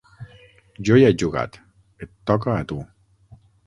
[0.89, 1.61] Jo ja he jugat;
[2.07, 2.85] et toca a tu.